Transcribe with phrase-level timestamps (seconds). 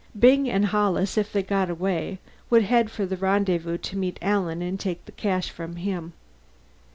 [0.17, 2.17] Byng and Hollis, if they got away,
[2.49, 6.13] would head for the rendezvous to meet Alan and take the cash from him.